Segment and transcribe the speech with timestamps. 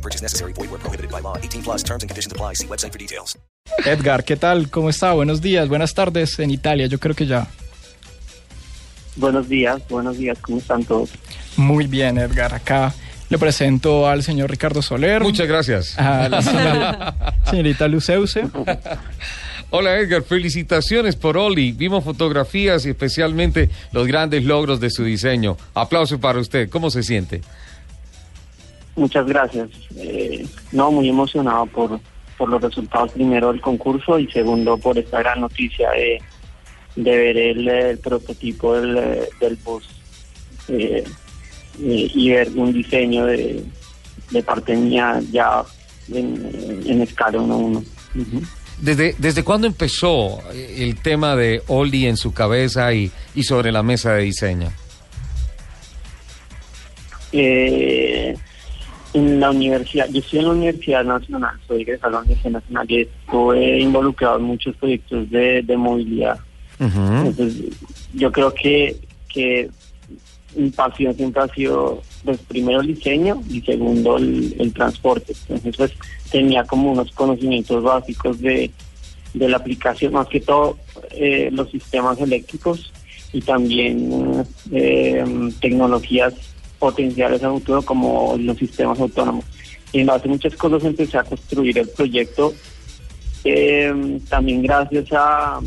[0.00, 0.54] No purchase necessary.
[0.54, 1.36] Void where prohibited by law.
[1.36, 2.54] 18 plus terms and conditions apply.
[2.54, 3.36] See website for details.
[3.84, 4.70] Edgar, ¿qué tal?
[4.70, 5.12] ¿Cómo está?
[5.12, 7.46] Buenos días, buenas tardes en Italia, yo creo que ya.
[9.16, 11.10] Buenos días, buenos días, ¿cómo están todos?
[11.56, 12.54] Muy bien, Edgar.
[12.54, 12.94] Acá
[13.28, 15.22] le presento al señor Ricardo Soler.
[15.22, 15.98] Muchas gracias.
[15.98, 18.44] A la señora- señorita Luceuse.
[19.68, 21.72] Hola Edgar, felicitaciones por Oli.
[21.72, 25.58] Vimos fotografías y especialmente los grandes logros de su diseño.
[25.74, 26.70] Aplauso para usted.
[26.70, 27.42] ¿Cómo se siente?
[28.96, 29.68] Muchas gracias.
[29.96, 32.00] Eh, no, muy emocionado por,
[32.36, 36.20] por los resultados primero del concurso y segundo por esta gran noticia de,
[36.96, 39.88] de ver el, el prototipo del, del bus
[40.68, 41.04] eh,
[41.82, 43.64] eh, y ver un diseño de,
[44.30, 45.62] de parte mía ya
[46.12, 47.78] en, en escala 1 1.
[47.78, 48.42] Ujú.
[48.80, 53.82] ¿Desde, ¿Desde cuándo empezó el tema de Oli en su cabeza y, y sobre la
[53.82, 54.72] mesa de diseño?
[57.32, 57.99] Eh,
[59.12, 62.86] en la universidad, yo estoy en la Universidad Nacional, soy egresado de la Universidad Nacional
[62.88, 66.38] y estuve involucrado en muchos proyectos de, de movilidad.
[66.78, 67.72] Entonces,
[68.14, 68.96] yo creo que,
[69.28, 69.68] que
[70.56, 75.34] mi pasión siempre ha sido, pues, primero el diseño y segundo el, el transporte.
[75.48, 75.92] Entonces, pues,
[76.30, 78.70] tenía como unos conocimientos básicos de,
[79.34, 80.78] de la aplicación, más que todo
[81.10, 82.92] eh, los sistemas eléctricos
[83.32, 85.24] y también eh,
[85.60, 86.34] tecnologías
[86.80, 89.44] potenciales a futuro como los sistemas autónomos.
[89.92, 92.52] Y en base a muchas cosas empecé a construir el proyecto,
[93.44, 95.58] eh, también gracias a,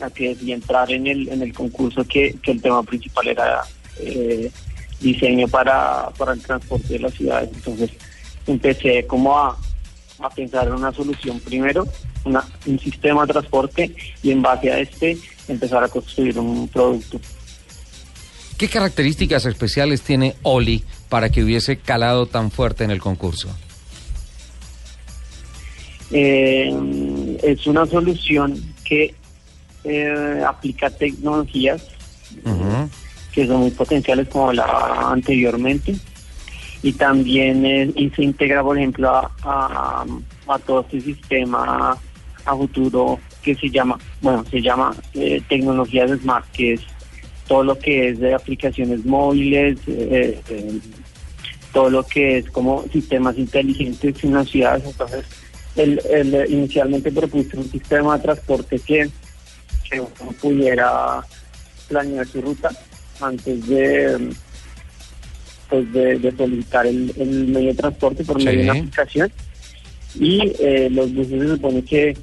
[0.00, 3.62] a que decidí entrar en el, en el concurso que, que el tema principal era
[4.00, 4.50] eh,
[5.00, 7.50] diseño para, para el transporte de las ciudades.
[7.54, 7.90] Entonces
[8.46, 9.56] empecé como a,
[10.20, 11.86] a pensar en una solución primero,
[12.24, 15.16] un sistema de transporte y en base a este
[15.46, 17.20] empezar a construir un producto.
[18.58, 23.48] ¿Qué características especiales tiene Oli para que hubiese calado tan fuerte en el concurso?
[26.10, 29.14] Eh, es una solución que
[29.84, 31.82] eh, aplica tecnologías
[33.32, 35.94] que son muy potenciales como hablaba anteriormente
[36.82, 40.06] y también eh, y se integra por ejemplo a, a,
[40.48, 41.96] a todo este sistema
[42.44, 46.80] a futuro que se llama bueno se llama eh, tecnologías smart que es
[47.46, 50.78] todo lo que es de aplicaciones móviles eh, eh,
[51.72, 55.24] todo lo que es como sistemas inteligentes en las ciudades entonces
[55.76, 59.10] el, el, inicialmente propuse un sistema de transporte que,
[59.88, 61.22] que uno pudiera
[61.88, 62.70] planear su ruta
[63.20, 64.30] antes de
[65.68, 69.32] pues de, de solicitar el, el medio de transporte por medio de una aplicación.
[70.18, 72.16] Y eh, los buses se supone que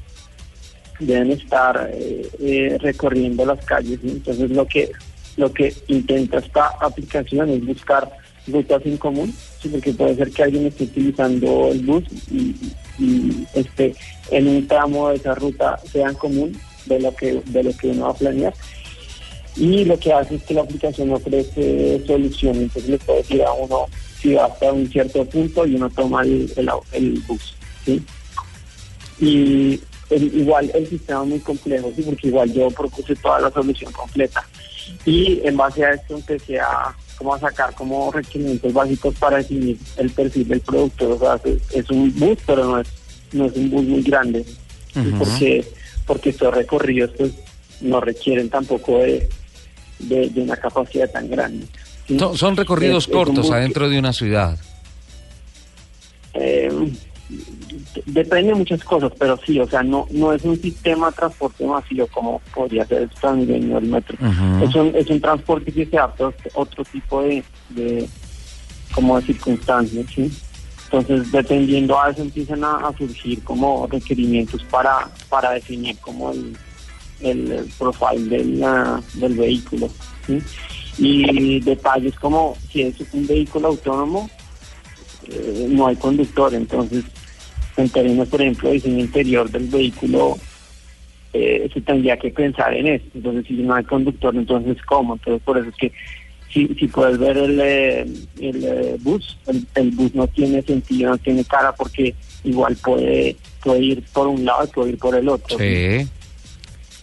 [1.00, 4.10] deben estar eh, eh, recorriendo las calles ¿sí?
[4.10, 4.90] entonces lo que
[5.38, 8.10] lo que intenta esta aplicación es buscar
[8.48, 9.70] rutas en común ¿sí?
[9.70, 12.56] porque puede ser que alguien esté utilizando el bus y,
[13.00, 13.48] y
[14.32, 17.88] en un tramo de esa ruta sea en común de lo que de lo que
[17.88, 18.54] uno va a planear
[19.56, 23.54] y lo que hace es que la aplicación ofrece soluciones, entonces le puede decir a
[23.54, 23.86] uno
[24.20, 27.56] si va hasta un cierto punto y uno toma el, el, el bus,
[27.86, 28.02] ¿sí?
[29.20, 29.80] Y
[30.16, 32.01] igual el sistema es muy complejo, ¿sí?
[32.03, 34.44] Porque igual yo propuse toda la solución completa
[35.06, 39.78] y en base a esto empecé a como a sacar como requerimientos básicos para definir
[39.97, 42.88] el perfil del producto, o sea, es, es un bus, pero no es,
[43.31, 44.46] no es un bus muy grande,
[45.18, 45.66] porque
[46.06, 47.31] porque estos recorridos pues
[47.81, 49.30] no requieren tampoco de,
[50.00, 51.66] de, de una capacidad tan grande.
[52.07, 52.18] ¿sí?
[52.19, 54.57] Son, son recorridos Es- es un cortos que- adentro de una ciudad.
[56.34, 56.72] Eh,
[58.06, 61.66] depende de muchas cosas, pero sí, o sea, no no es un sistema de transporte
[61.66, 64.18] masivo como podría ser el Transmilenio o el metro.
[64.19, 64.66] Ujú.
[64.66, 68.07] es, un, es un transporte que se adapta a otro tipo de, de
[68.94, 70.31] como de circunstancias, ¿sí?
[70.86, 76.56] Entonces, dependiendo a eso empiezan a, a surgir como requerimientos para, para definir como el,
[77.22, 78.66] el, profile del,
[79.16, 79.90] del vehículo,
[80.28, 80.40] ¿sí?
[81.00, 84.30] Y detalles como si es un vehículo autónomo,
[85.28, 87.04] eh, no hay conductor, entonces
[87.78, 90.38] en términos, por ejemplo, de diseño interior del vehículo,
[91.34, 93.06] eh, se tendría que pensar en eso.
[93.16, 95.16] Entonces, si no hay conductor, entonces ¿cómo?
[95.16, 95.92] Entonces, por eso es que
[96.52, 98.02] si, si puedes ver el, eh,
[98.40, 103.36] el eh, bus, el, el bus no tiene sentido, no tiene cara porque igual puede
[103.64, 105.58] puede ir por un lado y puede ir por el otro.
[105.58, 106.08] Sí.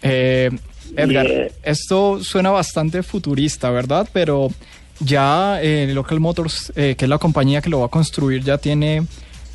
[0.03, 0.51] Eh,
[0.97, 4.09] Edgar, Y, eh, esto suena bastante futurista, ¿verdad?
[4.13, 4.51] Pero
[5.01, 8.59] ya eh, Local Motors, eh, que es la compañía que lo va a construir, ya
[8.59, 9.03] tiene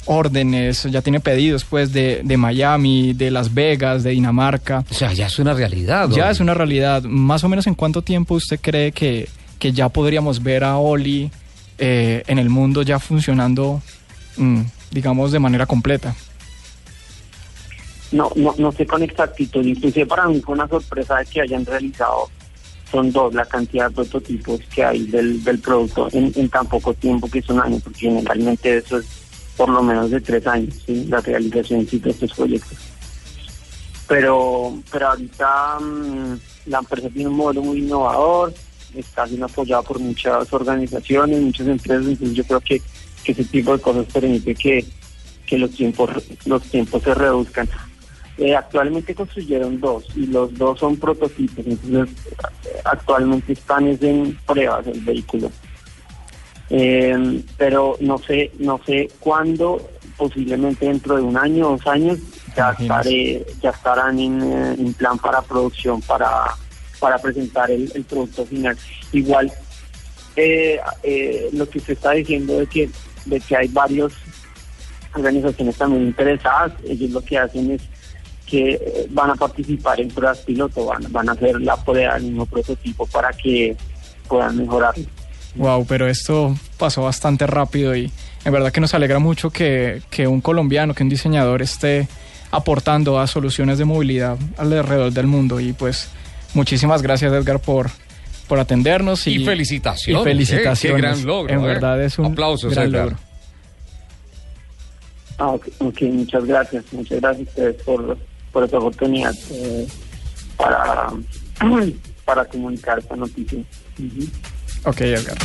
[0.06, 4.86] órdenes, ya tiene pedidos pues de, de Miami, de Las Vegas, de Dinamarca.
[4.90, 6.10] O sea, ya es una realidad.
[6.10, 7.04] Ya es una realidad.
[7.04, 9.28] Más o menos en cuánto tiempo usted cree que,
[9.60, 11.32] que ya podríamos ver a Oli
[11.78, 13.82] eh, en el mundo ya funcionando,
[14.38, 14.62] mm,
[14.92, 16.16] digamos, de manera completa.
[18.12, 19.66] No, no, no sé con exactitud.
[19.66, 22.30] Inclusive para mí fue una sorpresa de que hayan realizado,
[22.92, 26.94] son dos, la cantidad de prototipos que hay del, del producto en, en tan poco
[26.94, 29.25] tiempo que es un año, porque generalmente eso es
[29.58, 32.78] por lo menos de tres años, la realización de estos proyectos.
[34.08, 38.54] Pero, pero ahorita mm, la empresa tiene un modelo muy innovador,
[38.94, 42.82] está siendo apoyado por muchas organizaciones, muchas empresas, entonces yo creo que,
[43.24, 44.86] que ese tipo de cosas permite que,
[45.46, 46.10] que los tiempos
[46.46, 47.68] los tiempos se reduzcan.
[48.38, 52.16] Eh, actualmente construyeron dos y los dos son prototipos, entonces
[52.66, 55.50] eh, actualmente están es en pruebas el vehículo.
[56.70, 62.20] Eh, pero no sé, no sé cuándo, posiblemente dentro de un año, dos años,
[62.56, 66.30] ya estaré, ya estarán en, eh, en plan para producción, para,
[67.00, 68.78] para presentar el, el producto final.
[69.12, 69.52] Igual
[70.36, 72.90] eh, eh, lo que usted está diciendo de que,
[73.26, 74.14] de que hay varios
[75.14, 77.82] organizaciones también interesadas, ellos lo que hacen es
[78.46, 82.24] que eh, van a participar en pruebas piloto, van, van a hacer la prueba del
[82.24, 83.76] mismo prototipo para que
[84.28, 84.94] puedan mejorar.
[85.56, 88.12] Wow, pero esto pasó bastante rápido y
[88.44, 92.08] en verdad que nos alegra mucho que, que un colombiano, que un diseñador esté
[92.52, 95.60] aportando a soluciones de movilidad alrededor del mundo.
[95.60, 96.10] Y pues
[96.54, 97.90] muchísimas gracias Edgar por,
[98.48, 99.28] por atendernos.
[99.28, 100.84] Y, Y felicitaciones, y felicitaciones.
[100.84, 100.96] ¿eh?
[100.96, 101.68] Qué gran logro, En ¿eh?
[101.68, 103.04] verdad es un Aplausos, gran Edgar.
[103.06, 103.18] logro.
[105.38, 108.18] Ah, ok, ok, muchas gracias, muchas gracias a ustedes por,
[108.54, 109.86] por esta oportunidad eh,
[110.56, 111.08] para,
[112.26, 113.60] para comunicar esta noticia.
[114.00, 114.28] Ujú.
[114.86, 115.38] Ok, Edgar.